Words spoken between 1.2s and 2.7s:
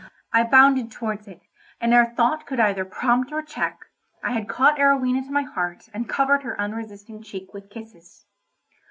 it, and ere thought could